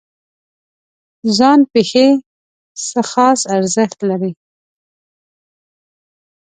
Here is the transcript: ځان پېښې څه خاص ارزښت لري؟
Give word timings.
ځان 1.37 1.59
پېښې 1.71 2.07
څه 2.87 2.99
خاص 3.11 3.39
ارزښت 3.55 3.99
لري؟ 4.09 4.31